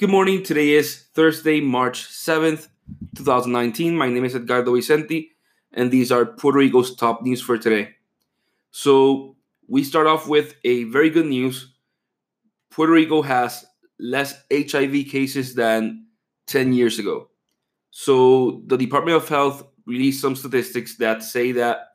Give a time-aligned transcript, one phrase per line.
[0.00, 0.42] Good morning.
[0.42, 2.68] Today is Thursday, March 7th,
[3.16, 3.94] 2019.
[3.94, 5.32] My name is Edgardo Vicenti,
[5.74, 7.96] and these are Puerto Rico's top news for today.
[8.70, 9.36] So,
[9.68, 11.74] we start off with a very good news.
[12.70, 13.66] Puerto Rico has
[13.98, 16.06] less HIV cases than
[16.46, 17.28] 10 years ago.
[17.90, 21.88] So, the Department of Health released some statistics that say that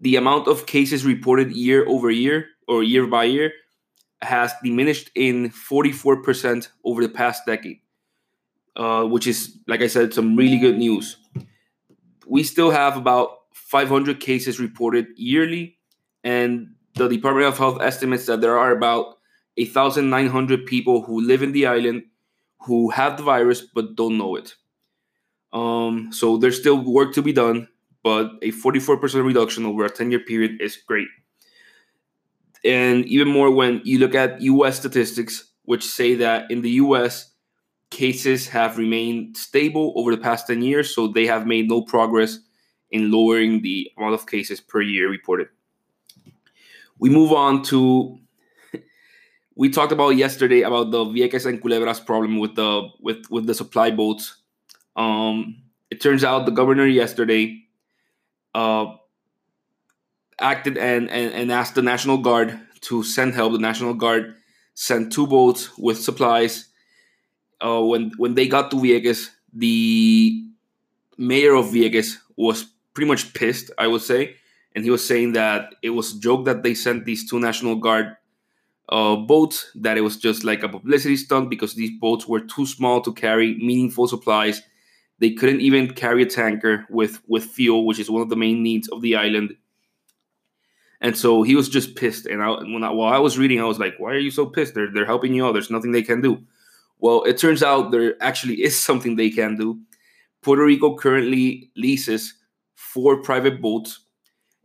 [0.00, 3.52] the amount of cases reported year over year or year by year
[4.22, 7.80] has diminished in 44% over the past decade,
[8.76, 11.16] uh, which is, like I said, some really good news.
[12.26, 15.78] We still have about 500 cases reported yearly,
[16.22, 19.18] and the Department of Health estimates that there are about
[19.56, 22.04] 1,900 people who live in the island
[22.60, 24.54] who have the virus but don't know it.
[25.52, 27.68] Um, so there's still work to be done,
[28.02, 31.08] but a 44% reduction over a 10 year period is great
[32.64, 37.32] and even more when you look at US statistics, which say that in the US,
[37.90, 42.38] cases have remained stable over the past 10 years, so they have made no progress
[42.90, 45.48] in lowering the amount of cases per year reported.
[46.98, 48.18] We move on to
[49.56, 53.54] we talked about yesterday about the Vieques and Culebras problem with the with with the
[53.54, 54.36] supply boats.
[54.96, 57.64] Um, it turns out the governor yesterday
[58.54, 58.94] uh,
[60.40, 63.52] acted and, and, and asked the National Guard to send help.
[63.52, 64.34] The National Guard
[64.74, 66.68] sent two boats with supplies.
[67.60, 70.44] Uh, when when they got to Vieques, the
[71.16, 74.36] mayor of Vieques was pretty much pissed, I would say,
[74.74, 77.76] and he was saying that it was a joke that they sent these two National
[77.76, 78.16] Guard
[78.88, 82.66] uh, boats, that it was just like a publicity stunt because these boats were too
[82.66, 84.62] small to carry meaningful supplies.
[85.20, 88.62] They couldn't even carry a tanker with with fuel, which is one of the main
[88.62, 89.56] needs of the island
[91.04, 92.24] and so he was just pissed.
[92.24, 94.46] And I, when I, while I was reading, I was like, "Why are you so
[94.46, 94.74] pissed?
[94.74, 95.52] They're they're helping you out.
[95.52, 96.42] There's nothing they can do."
[96.98, 99.78] Well, it turns out there actually is something they can do.
[100.40, 102.32] Puerto Rico currently leases
[102.74, 104.00] four private boats,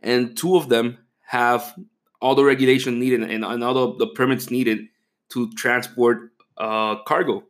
[0.00, 0.96] and two of them
[1.26, 1.74] have
[2.22, 4.78] all the regulation needed and, and all the, the permits needed
[5.32, 7.44] to transport uh, cargo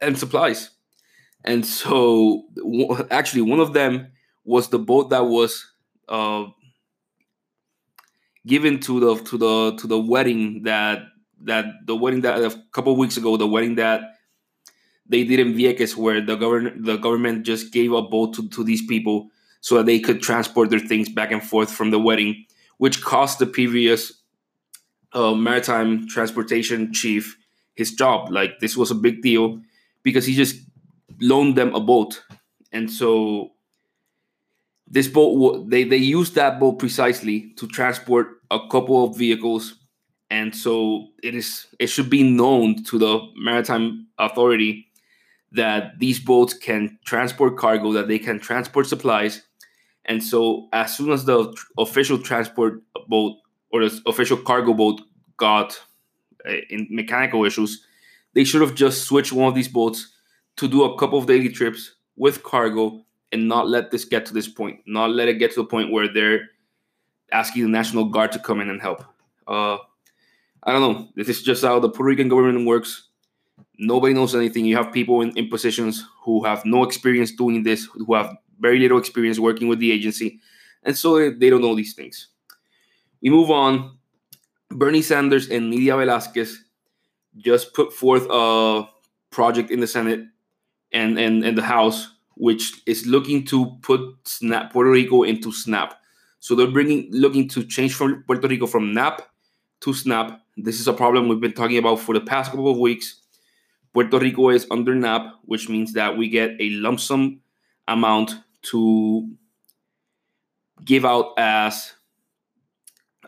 [0.00, 0.70] and supplies.
[1.44, 2.42] And so,
[3.12, 4.08] actually, one of them
[4.44, 5.64] was the boat that was
[6.08, 6.46] uh,
[8.48, 11.02] given to the to the to the wedding that
[11.42, 14.16] that the wedding that a couple weeks ago, the wedding that
[15.06, 18.64] they did in Vieques, where the government the government just gave a boat to, to
[18.64, 19.28] these people
[19.60, 22.44] so that they could transport their things back and forth from the wedding,
[22.78, 24.12] which cost the previous
[25.12, 27.36] uh, maritime transportation chief
[27.74, 28.30] his job.
[28.30, 29.60] Like this was a big deal
[30.02, 30.56] because he just
[31.20, 32.22] loaned them a boat,
[32.72, 33.52] and so
[34.90, 39.74] this boat they they used that boat precisely to transport a couple of vehicles,
[40.30, 44.86] and so it is it should be known to the maritime authority
[45.52, 49.42] that these boats can transport cargo, that they can transport supplies,
[50.04, 53.36] and so as soon as the official transport boat
[53.70, 55.00] or the official cargo boat
[55.36, 55.78] got
[56.48, 57.84] uh, in mechanical issues,
[58.34, 60.14] they should have just switched one of these boats
[60.56, 64.34] to do a couple of daily trips with cargo and not let this get to
[64.34, 66.50] this point, not let it get to the point where they're
[67.32, 69.04] asking the National Guard to come in and help.
[69.46, 69.78] Uh,
[70.62, 71.08] I don't know.
[71.14, 73.08] This is just how the Puerto Rican government works.
[73.78, 74.64] Nobody knows anything.
[74.64, 78.78] You have people in, in positions who have no experience doing this, who have very
[78.78, 80.40] little experience working with the agency,
[80.82, 82.28] and so they don't know these things.
[83.22, 83.98] We move on.
[84.70, 86.56] Bernie Sanders and Nydia Velázquez
[87.38, 88.86] just put forth a
[89.30, 90.26] project in the Senate
[90.92, 95.94] and, and, and the House, which is looking to put SNAP, Puerto Rico into SNAP.
[96.40, 99.22] So they're bringing looking to change from Puerto Rico from NAP
[99.80, 100.40] to SNAP.
[100.56, 103.22] This is a problem we've been talking about for the past couple of weeks.
[103.92, 107.40] Puerto Rico is under NAP, which means that we get a lump sum
[107.88, 108.36] amount
[108.70, 109.28] to
[110.84, 111.94] give out as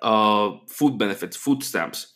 [0.02, 2.14] uh, food benefits, food stamps.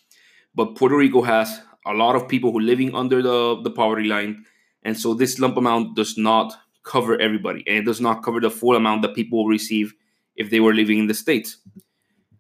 [0.55, 4.09] But Puerto Rico has a lot of people who are living under the, the poverty
[4.09, 4.45] line.
[4.85, 6.55] And so this lump amount does not
[6.85, 7.65] cover everybody.
[7.67, 9.95] And it does not cover the full amount that people will receive
[10.37, 11.59] if they were living in the States.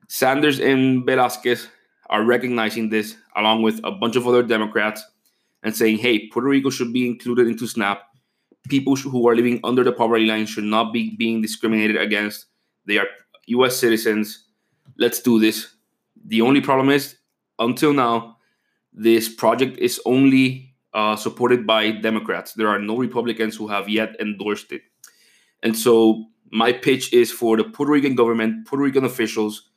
[0.08, 1.66] Sanders and Velázquez
[2.10, 5.04] are recognizing this along with a bunch of other Democrats
[5.62, 8.02] and saying, hey, Puerto Rico should be included into SNAP.
[8.68, 12.46] People who are living under the poverty line should not be being discriminated against.
[12.86, 13.06] They are
[13.46, 14.46] US citizens.
[14.98, 15.74] Let's do this.
[16.26, 17.16] The only problem is,
[17.58, 18.36] until now,
[18.92, 22.52] this project is only uh, supported by Democrats.
[22.54, 24.82] There are no Republicans who have yet endorsed it.
[25.62, 29.70] And so my pitch is for the Puerto Rican government, Puerto Rican officials,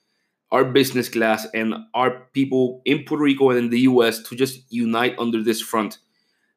[0.51, 4.61] our business class, and our people in Puerto Rico and in the US to just
[4.71, 5.99] unite under this front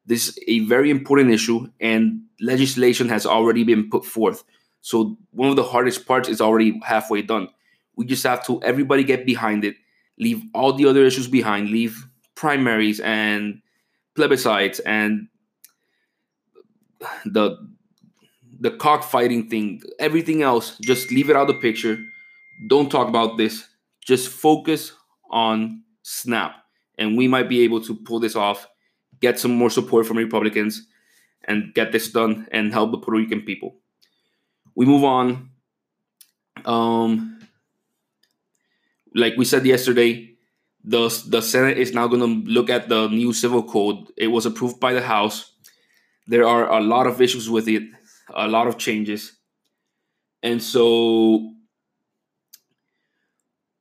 [0.05, 4.43] This is a very important issue, and legislation has already been put forth.
[4.81, 7.49] So one of the hardest parts is already halfway done.
[7.95, 9.75] We just have to everybody get behind it,
[10.17, 13.61] leave all the other issues behind, leave primaries and
[14.15, 15.27] plebiscites and
[17.25, 17.57] the
[18.59, 21.97] the cockfighting thing, everything else, just leave it out of the picture.
[22.67, 23.67] Don't talk about this.
[24.05, 24.93] Just focus
[25.31, 26.53] on SNAP.
[26.99, 28.67] And we might be able to pull this off,
[29.19, 30.85] get some more support from Republicans,
[31.45, 33.77] and get this done and help the Puerto Rican people.
[34.75, 35.49] We move on.
[36.63, 37.39] Um,
[39.15, 40.30] like we said yesterday,
[40.83, 44.07] the the Senate is now going to look at the new civil code.
[44.17, 45.53] It was approved by the House.
[46.27, 47.83] There are a lot of issues with it,
[48.33, 49.33] a lot of changes,
[50.43, 51.51] and so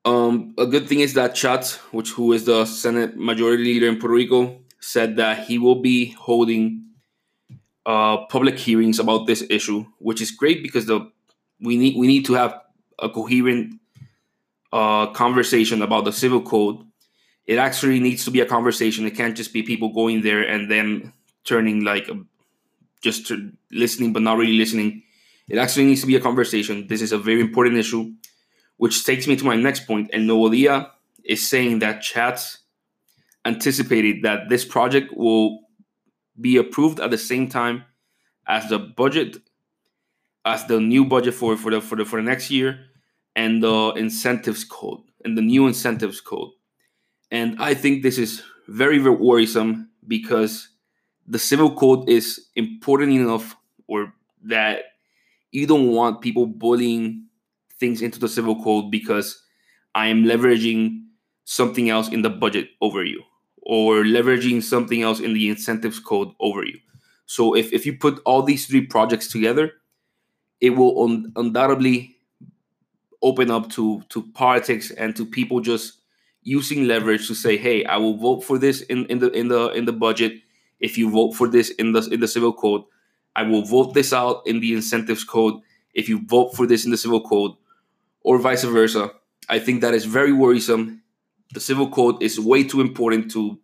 [0.05, 3.99] um, a good thing is that Schatz, which who is the Senate Majority Leader in
[3.99, 6.87] Puerto Rico, said that he will be holding
[7.87, 11.11] uh, public hearings about this issue, which is great because the
[11.61, 12.61] we need we need to have
[12.99, 13.75] a coherent
[14.73, 16.85] uh, conversation about the civil code.
[17.51, 19.05] It actually needs to be a conversation.
[19.07, 21.13] It can't just be people going there and then
[21.43, 22.09] turning like
[23.03, 23.33] just
[23.73, 25.03] listening but not really listening.
[25.49, 26.87] It actually needs to be a conversation.
[26.87, 28.13] This is a very important issue,
[28.77, 30.11] which takes me to my next point.
[30.13, 30.91] And Noelia
[31.25, 32.59] is saying that Schatz
[33.45, 35.59] anticipated that this project will
[36.41, 37.83] be approved at the same time
[38.47, 39.39] as the budget,
[40.45, 42.79] as the new budget for for the for the for the next year,
[43.35, 46.51] and the incentives code and the new incentives code.
[47.31, 50.69] And I think this is very very worrisome because
[51.27, 53.57] the civil code is important enough,
[53.89, 54.13] or
[54.45, 54.83] that
[55.53, 57.27] you don't want people bullying
[57.79, 59.43] things into the civil code because
[59.95, 61.05] I am leveraging
[61.45, 63.23] something else in the budget over you
[63.63, 66.79] or leveraging something else in the incentives code over you.
[67.27, 69.73] So if, if you put all these three projects together,
[70.61, 72.17] it will un- undoubtedly
[73.23, 76.00] open up to to politics and to people just
[76.43, 79.69] using leverage to say, "Hey, I will vote for this in, in the in the
[79.73, 80.35] in the budget.
[80.81, 82.83] If you vote for this in the in the civil code,
[83.37, 85.61] I will vote this out in the incentives code.
[85.95, 87.53] If you vote for this in the civil code,
[88.23, 89.13] or vice versa."
[89.49, 91.01] I think that is very worrisome
[91.53, 93.59] the civil code is way too important to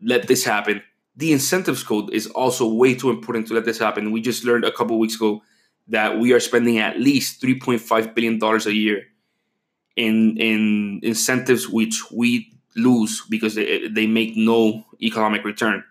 [0.00, 0.82] let this happen.
[1.16, 4.10] The incentives code is also way too important to let this happen.
[4.10, 5.42] We just learned a couple weeks ago
[5.88, 9.04] that we are spending at least 3.5 billion dollars a year
[9.96, 15.84] in in incentives which we lose because they, they make no economic return.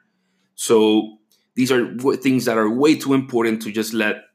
[0.56, 1.18] So
[1.56, 4.26] these are things that are way too important to just let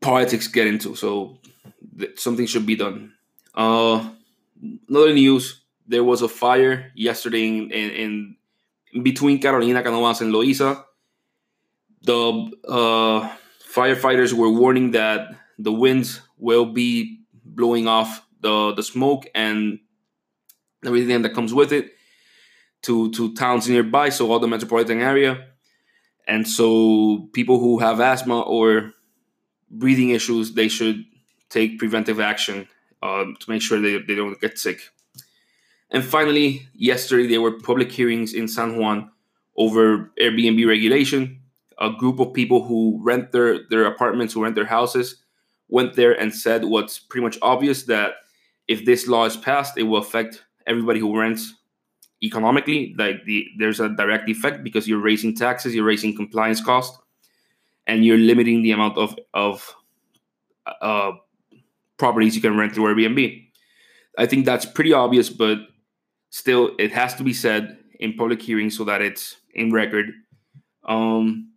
[0.00, 0.94] politics get into.
[0.94, 1.38] So
[2.16, 3.12] something should be done.
[3.54, 4.08] Uh,
[4.88, 8.36] another news, there was a fire yesterday in, in,
[8.92, 10.84] in between Carolina Canóvanas and Loiza.
[12.02, 13.36] The uh,
[13.72, 17.21] firefighters were warning that the winds will be
[17.54, 19.78] blowing off the, the smoke and
[20.84, 21.92] everything that comes with it
[22.82, 25.46] to, to towns nearby, so all the metropolitan area.
[26.26, 28.92] And so people who have asthma or
[29.70, 31.04] breathing issues, they should
[31.48, 32.68] take preventive action
[33.02, 34.80] um, to make sure they, they don't get sick.
[35.90, 39.10] And finally, yesterday there were public hearings in San Juan
[39.56, 41.40] over Airbnb regulation.
[41.78, 45.21] A group of people who rent their, their apartments, who rent their houses,
[45.72, 48.12] went there and said what's pretty much obvious that
[48.68, 51.54] if this law is passed, it will affect everybody who rents
[52.22, 52.94] economically.
[52.98, 56.98] Like the, there's a direct effect because you're raising taxes, you're raising compliance cost,
[57.86, 59.74] and you're limiting the amount of of
[60.66, 61.12] uh,
[61.96, 63.48] properties you can rent through Airbnb.
[64.18, 65.58] I think that's pretty obvious, but
[66.28, 70.12] still, it has to be said in public hearings so that it's in record.
[70.84, 71.48] Um,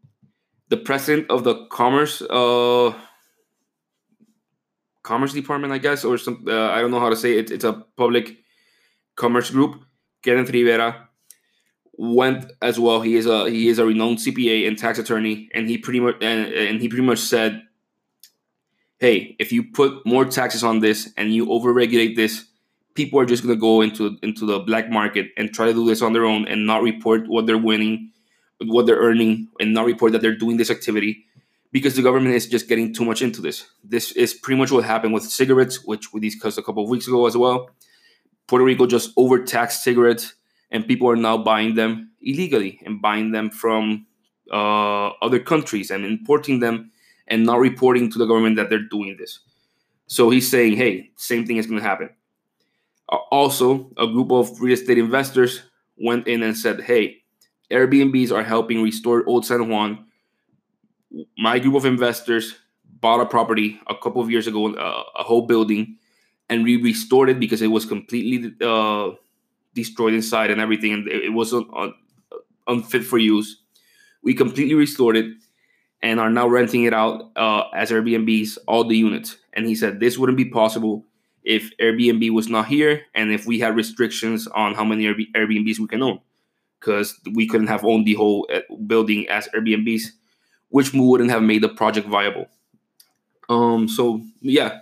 [0.69, 2.93] the president of the commerce uh,
[5.05, 7.51] commerce department, I guess, or some uh, I don't know how to say it.
[7.51, 8.38] It's a public
[9.15, 9.83] commerce group.
[10.24, 11.07] Kenneth Rivera
[11.93, 13.01] went as well.
[13.01, 16.15] He is a he is a renowned CPA and tax attorney, and he pretty much
[16.21, 17.62] and, and he pretty much said
[19.00, 22.45] hey, if you put more taxes on this and you overregulate this,
[22.95, 25.85] people are just going to go into into the black market and try to do
[25.85, 28.12] this on their own and not report what they're winning,
[28.63, 31.25] what they're earning, and not report that they're doing this activity
[31.72, 33.65] because the government is just getting too much into this.
[33.84, 37.07] This is pretty much what happened with cigarettes, which we discussed a couple of weeks
[37.07, 37.69] ago as well.
[38.48, 40.36] Puerto Rico just overtaxed cigarettes,
[40.72, 44.05] and people are now buying them illegally and buying them from
[44.51, 46.91] uh, other countries and importing them
[47.27, 49.39] and not reporting to the government that they're doing this.
[50.07, 52.10] So he's saying, hey, same thing is going to happen.
[53.31, 55.63] Also, a group of real estate investors
[55.98, 57.24] went in and said, hey,
[57.72, 60.05] Airbnbs are helping restore Old San Juan.
[61.38, 65.45] My group of investors bought a property a couple of years ago, uh, a whole
[65.45, 65.98] building,
[66.50, 69.12] and we restored it because it was completely uh,
[69.74, 71.93] destroyed inside and everything, and it, was un, un,
[72.67, 73.62] unfit for use.
[74.24, 75.34] We completely restored it
[76.01, 79.38] and are now renting it out uh, as Airbnbs, all the units.
[79.53, 81.05] And he said this wouldn't be possible
[81.43, 85.88] if Airbnb was not here and if we had restrictions on how many Airbnbs we
[85.88, 86.19] can own,
[86.79, 90.03] because we couldn't have owned the whole uh, building as Airbnbs,
[90.75, 92.48] which wouldn't have made the project viable.
[93.48, 94.82] Um, so yeah,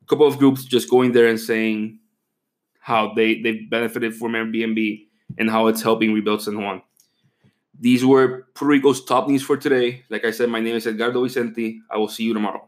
[0.00, 1.98] a couple of groups just going there and saying
[2.80, 6.80] how they they benefited from Airbnb and how it's helping rebuild San Juan.
[7.78, 10.04] These were Puerto Rico's top news for today.
[10.08, 11.82] Like I said, my name is Edgardo Vicente.
[11.90, 12.66] I will see you tomorrow.